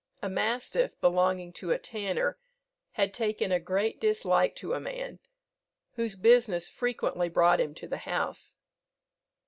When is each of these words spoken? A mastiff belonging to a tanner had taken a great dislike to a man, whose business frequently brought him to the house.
A 0.23 0.29
mastiff 0.29 0.99
belonging 0.99 1.53
to 1.53 1.69
a 1.69 1.77
tanner 1.77 2.39
had 2.93 3.13
taken 3.13 3.51
a 3.51 3.59
great 3.59 3.99
dislike 4.01 4.55
to 4.55 4.73
a 4.73 4.79
man, 4.79 5.19
whose 5.93 6.15
business 6.15 6.67
frequently 6.67 7.29
brought 7.29 7.61
him 7.61 7.75
to 7.75 7.87
the 7.87 7.99
house. 7.99 8.55